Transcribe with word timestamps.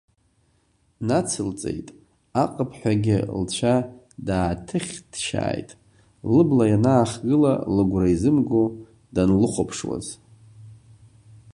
Нацылҵеит, 1.07 1.87
аҟыԥҳәагьы 2.43 3.17
лцәа 3.41 3.75
дааҭыхьҭшьааит, 4.27 5.69
лыбла 6.35 6.65
ианаахгыла 6.71 7.53
лыгәра 7.75 8.07
изымго 8.13 8.63
данлыхәаԥшуаз… 9.13 10.07